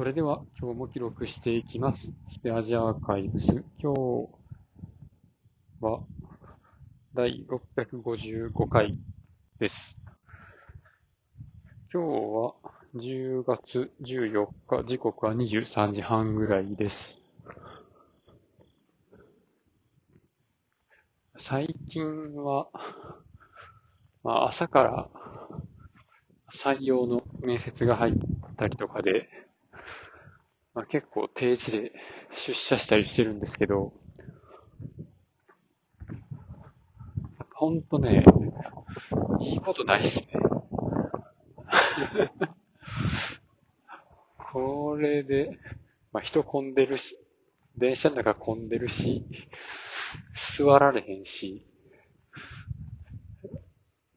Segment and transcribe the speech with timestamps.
[0.00, 2.08] それでは今日も記録していきます。
[2.30, 3.48] スペアジアアーカイブス。
[3.78, 4.30] 今日
[5.82, 6.00] は
[7.12, 7.44] 第
[7.76, 8.96] 655回
[9.58, 9.98] です。
[11.92, 12.54] 今日は
[12.94, 17.18] 10月14日、時刻は23時半ぐらいです。
[21.38, 22.68] 最近は、
[24.24, 25.08] まあ、朝から
[26.54, 28.14] 採用の面接が入っ
[28.56, 29.28] たりとかで、
[30.74, 31.92] まあ、結構定時で
[32.36, 33.92] 出社したりしてるんですけど、
[37.54, 38.24] ほんとね、
[39.40, 40.28] いいことないっすね。
[44.38, 45.58] これで、
[46.12, 47.18] まあ、人混んでるし、
[47.76, 49.24] 電車の中混んでるし、
[50.56, 51.66] 座られへんし、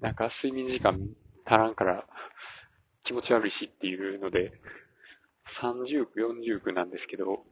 [0.00, 0.98] なんか睡眠時間
[1.44, 2.06] 足らんから
[3.04, 4.52] 気持ち悪いしっていうので、
[5.46, 7.44] 30区、40区なんですけど、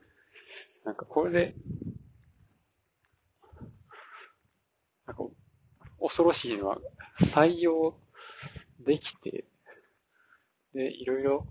[0.85, 1.55] なんかこれで、
[5.07, 5.24] なんか
[6.01, 6.79] 恐ろしいのは
[7.21, 7.99] 採用
[8.80, 9.46] できて、
[10.74, 11.46] で、いろいろ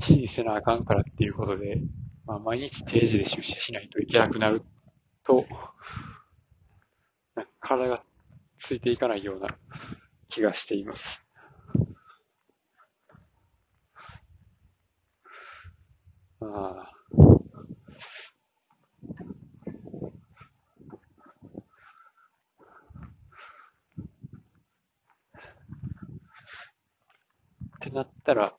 [0.00, 1.80] 指示せなあかんからっていうことで、
[2.26, 4.62] まあ、毎日定時で出社しないといけなくなる
[5.26, 5.44] と、
[7.36, 8.02] なんか体が
[8.60, 9.48] ついていかないような
[10.28, 11.22] 気がしています。
[16.40, 16.94] ああ。
[27.94, 28.54] ってなったら、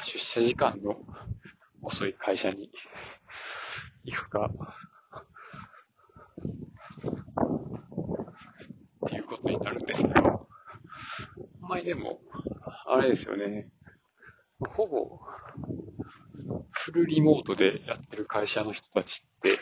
[0.00, 0.96] 出社時間の
[1.82, 2.70] 遅い会社に。
[4.06, 4.50] 行くか、
[9.06, 12.20] っていうことになるんですけど、ほんまにでも、
[12.86, 13.70] あれですよね。
[14.60, 15.18] ほぼ、
[16.70, 19.58] フルリモートでやってる会社の人たちって、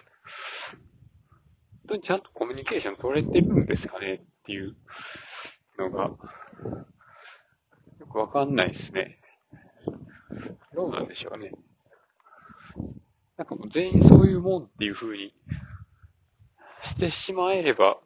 [1.89, 4.75] 当にちゃんとコミュニケーション取れてるんですかねっていう
[5.79, 6.19] のが、よ
[8.11, 9.19] くわかんないですね。
[10.75, 11.53] どうなんでしょうね。
[13.37, 15.35] なんかもう全員そういうもんっていう風に
[16.83, 17.99] してしまえれば、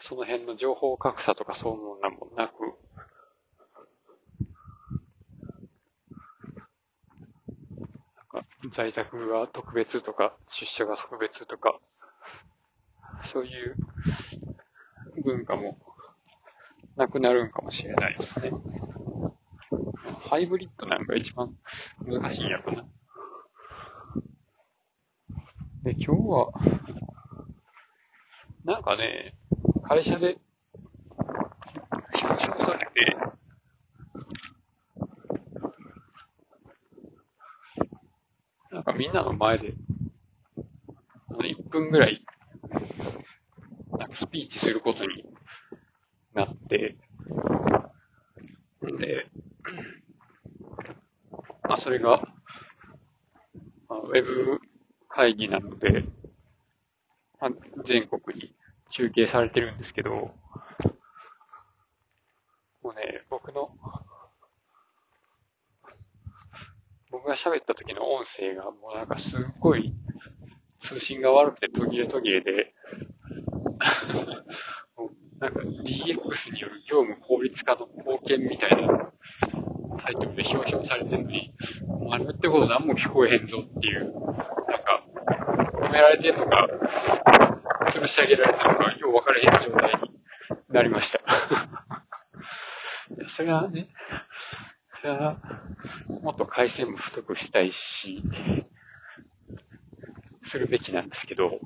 [0.00, 2.54] その辺の情報格差とかそういうのもなく、
[8.16, 11.78] なんか在宅が特別とか、出社が特別とか、
[13.26, 13.76] そういう
[15.22, 15.78] 文化も
[16.96, 18.50] なくなるんかもしれないですね。
[20.28, 21.54] ハイブリッドなんか一番
[22.04, 22.84] 難しいんやろな。
[25.82, 26.52] で、今日は、
[28.64, 29.34] なんかね、
[29.84, 30.36] 会社で
[32.22, 33.16] 表彰されて、
[38.72, 39.74] なんかみんなの前で、
[41.30, 42.20] 1分ぐらい、
[44.26, 45.24] スピーチすることに
[46.34, 46.96] なって、
[48.82, 49.26] で、
[51.62, 52.28] まあそれが、
[53.88, 54.60] まあ、ウェブ
[55.08, 56.04] 会議なので、
[57.40, 57.50] まあ、
[57.84, 58.52] 全国に
[58.90, 60.34] 中継されてるんですけど、も
[62.90, 63.70] うね、僕の、
[67.12, 69.94] 僕が喋った時の音声がもうなんかすっごい
[70.82, 72.75] 通信が悪くて途切れ途切れで、
[75.40, 79.12] なんか DX による業務効率化の貢献みたいな
[80.02, 81.50] タイトルで表彰されてるのに、
[81.88, 85.04] お前の言ってこと何も聞こえへんぞっていう、なんか、
[85.74, 86.68] 褒められてるのか、
[87.88, 90.00] 吊るし上げられてるのか、よう分からへん状態に
[90.70, 91.20] なりました。
[93.28, 93.88] それはね、
[95.00, 95.36] それは、
[96.22, 98.22] もっと回線も太くしたいし、
[100.44, 101.60] するべきなんですけど、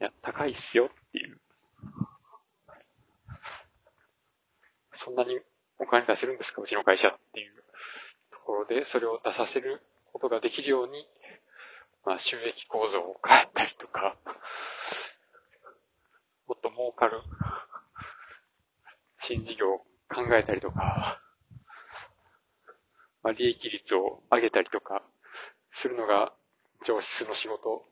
[0.00, 1.38] いや、高いっすよっていう。
[4.96, 5.38] そんなに
[5.78, 7.52] お金出せるんですかうちの会社っていう
[8.32, 9.80] ところで、それを出させる
[10.12, 11.06] ことができるように、
[12.06, 14.16] まあ、収益構造を変えたりとか、
[16.46, 17.20] もっと儲かる
[19.20, 21.20] 新事業を考えたりとか、
[23.22, 25.02] まあ、利益率を上げたりとか、
[25.74, 26.32] するのが
[26.84, 27.89] 上司の仕事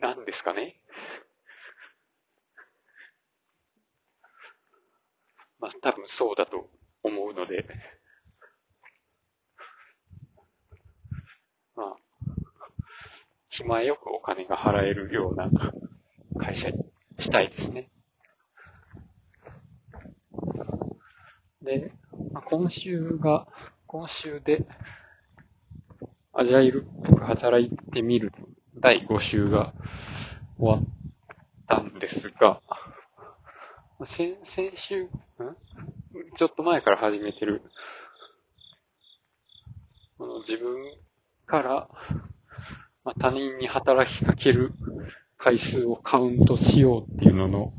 [0.00, 0.80] なんですかね
[5.60, 6.70] まあ、多分そうだと
[7.02, 7.66] 思うので、
[11.76, 11.96] まあ、
[13.50, 15.50] 気前よくお金が払えるような
[16.38, 17.90] 会社にしたいですね。
[21.62, 21.92] で、
[22.32, 23.46] まあ、今週が、
[23.86, 24.66] 今週で、
[26.32, 28.32] アジャイルっぽく働いてみる
[28.80, 29.74] 第5週が
[30.58, 30.82] 終わっ
[31.68, 32.60] たんですが、
[34.06, 35.08] 先、先週、ん？
[36.36, 37.62] ちょっと前から始めてる、
[40.16, 40.76] この自分
[41.46, 41.88] から、
[43.04, 44.72] まあ、他人に働きかける
[45.36, 47.72] 回数をカウントしようっていうのの、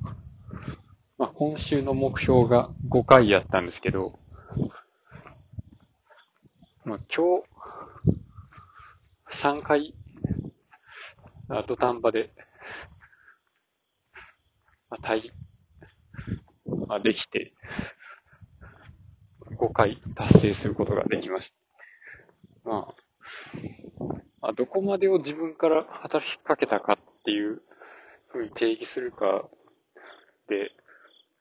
[1.17, 4.19] まあ、今週の目標が5回やったんですけど、
[6.85, 7.41] まあ、今
[9.31, 9.95] 日、3回、
[11.59, 12.33] あ土壇場で、
[14.89, 15.31] まあ、対、
[16.87, 17.53] まあ、できて、
[19.57, 21.53] 5回達成することができまし
[22.63, 22.69] た。
[22.69, 22.95] まあ、
[24.41, 27.61] まあ、どこまでを自分から働きかけたかっていう
[28.29, 29.49] ふうに定義するか
[30.47, 30.71] で、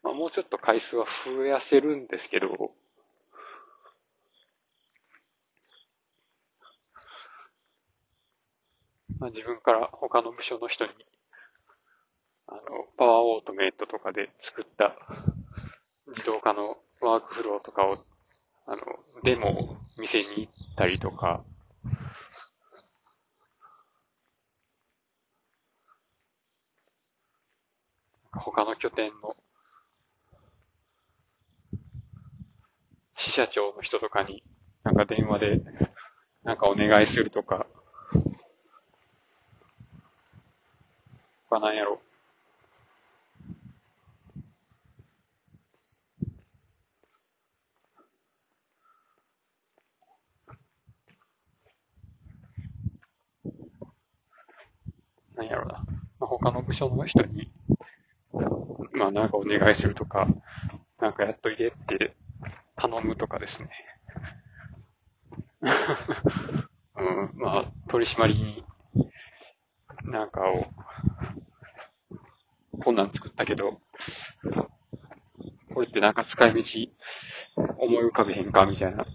[0.02, 2.72] まあ、もうちょっと回数は増やせるんですけど、
[9.20, 10.90] まあ、自分から他の部署の人に、
[12.48, 12.60] あの、
[12.98, 14.94] パワーオートメイトとかで作った
[16.08, 18.04] 自動化のワークフローとかを、
[18.66, 18.82] あの、
[19.24, 21.44] デモを店に行ったりとか、
[28.32, 29.36] 他の拠点の
[33.16, 34.42] 支社長の人とかに
[34.82, 35.62] なんか電話で
[36.44, 37.66] なんかお願いするとか、
[41.50, 42.00] 他なんやろ。
[55.34, 55.84] なんやろな。
[56.20, 57.50] まあ、他の部署の人に
[58.92, 60.26] まあなんかお願いするとか、
[61.00, 62.14] なんかやっといてって
[62.76, 63.70] 頼むとかですね。
[66.96, 68.64] うん、まあ取り締まりに
[70.04, 70.66] なんかを、
[72.82, 73.80] こんなん作ったけど、
[75.74, 76.62] これってなんか使い道
[77.78, 79.06] 思い浮かべへんかみたいな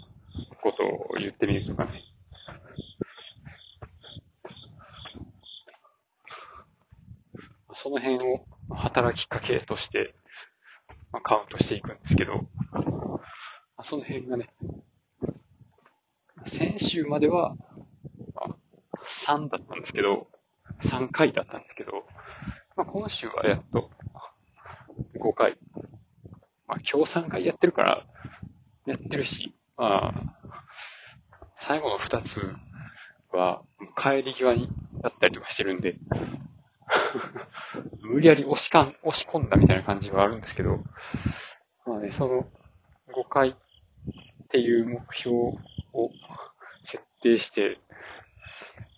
[0.62, 2.04] ことを言ってみるとかね。
[7.74, 10.16] その辺を働きかけとして、
[11.12, 12.48] まあ、カウントしていくんですけど、
[13.78, 14.50] あ、その辺がね、
[16.48, 17.56] 先週までは、
[18.34, 18.56] まあ、
[19.28, 20.28] 3だったんですけど、
[20.82, 22.08] 3回だったんですけど、
[22.76, 23.90] まあ、今週はやっと
[25.18, 25.58] 5回。
[26.68, 28.06] まあ、今日3回やってるから、
[28.86, 30.64] やってるし、まあ、
[31.60, 32.54] 最後の2つ
[33.32, 33.64] は
[33.96, 34.70] 帰り際に
[35.02, 35.96] やったりとかしてるんで、
[38.02, 40.84] 無理やり押しかん、押し込んだみたいな感じはあるんですけど、
[41.86, 42.44] まあね、その
[43.14, 43.56] 5回っ
[44.50, 45.36] ていう目標
[45.94, 46.12] を
[46.84, 47.80] 設定して、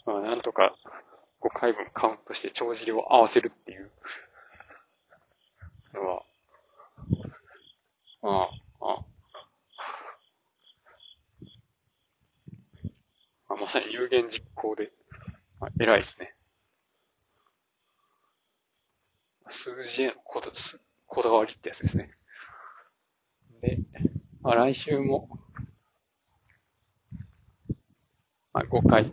[0.05, 0.75] まあなんとか
[1.41, 3.91] 5回分カウントして帳尻を合わせるっていう
[5.93, 6.23] のは、
[8.21, 9.05] まあ、ま
[13.63, 14.91] あ、有言実行で、
[15.59, 16.35] まあ、偉いですね。
[19.49, 20.51] 数字へのこだ
[21.05, 22.11] こだわりってやつですね。
[23.61, 23.79] で、
[24.41, 25.29] まあ、来週も、
[28.53, 29.11] まあ、5回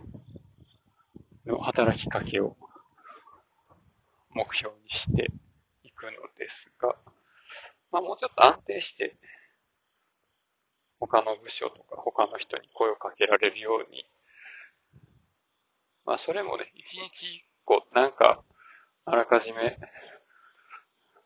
[1.45, 2.57] の働きかけを
[4.33, 5.31] 目標にして
[5.83, 6.95] いくのですが、
[7.91, 9.15] まあ、もうちょっと安定して、
[10.99, 14.05] 他の部署とか他の人に声をかけられるように、
[16.05, 18.43] まあ、それもね、一日一個、なんか、
[19.05, 19.77] あらかじめ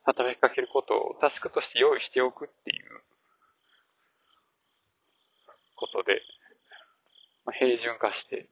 [0.03, 3.01] 働きかけることをタスクとして用意しておくっていう
[5.75, 6.21] ことで、
[7.45, 8.47] まあ、平準化して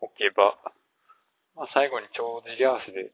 [0.00, 0.56] おけば、
[1.56, 3.10] まあ、最後に帳尻合わせで、で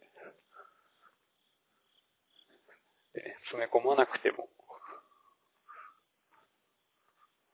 [3.44, 4.38] 詰め込まなくても、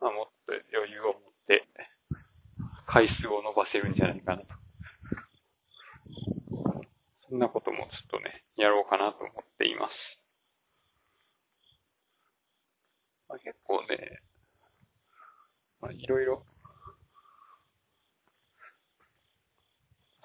[0.01, 1.15] まあ、もっと余裕を持っ
[1.47, 1.65] て
[2.93, 4.47] 回数を伸ばせるんじゃないかなと。
[7.29, 10.19] そんなこともちょっとね、やろうかなと思っています。
[13.29, 14.19] まあ、結構ね、
[15.81, 16.43] まあ、いろいろ、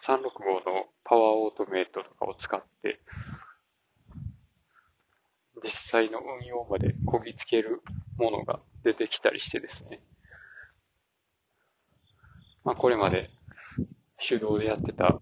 [0.02, 0.18] 365
[0.66, 3.00] のパワーオートメイトとかを使って、
[5.64, 7.84] 実際の運用までこぎつける
[8.18, 10.02] ものが出てきたりしてですね。
[12.66, 13.30] まあこれまで
[14.20, 15.22] 手動でやってた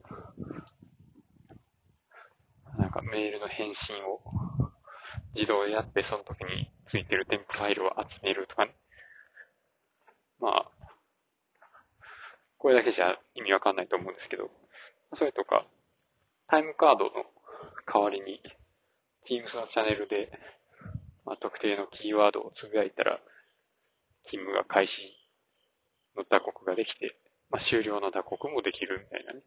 [2.78, 4.22] なんかメールの返信を
[5.36, 8.72] 自動でやってその時についてる添付ファイルを集めるとかね。
[10.40, 10.72] まあ、
[12.58, 14.50] これだけじゃ意味わかんないと思うんですけど、
[15.16, 15.66] それとか、
[16.48, 17.12] タイムカードの
[17.92, 18.42] 代わりに、
[19.26, 20.32] Teams のチャンネルで、
[21.26, 23.20] まあ、特定のキーワードをつぶやいたら、
[24.26, 25.14] 勤務が開始
[26.18, 27.16] の打刻ができて、
[27.54, 29.42] まあ、終了の打刻もできるみたいなね。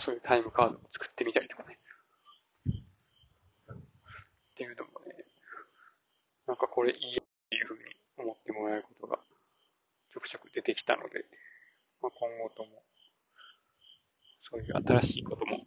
[0.00, 1.78] そういうタイムカードを作ってみたりとかね。
[2.66, 2.74] っ
[4.56, 5.24] ていうのもね、
[6.48, 7.80] なんかこれいいっていうふうに
[8.16, 9.18] 思ってもらえることが
[10.12, 11.24] ちょくちょく出てきたので、
[12.02, 12.82] まあ、今後とも、
[14.50, 15.64] そういう新しいことも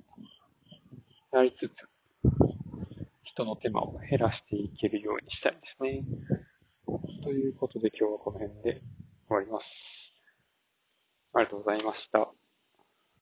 [1.31, 1.87] やりつつ、
[3.23, 6.03] 人の手間を減らしていけるようにしたいですね。
[7.21, 8.81] ということで今日はこの辺で
[9.27, 10.11] 終わります。
[11.33, 12.31] ありがとうございました。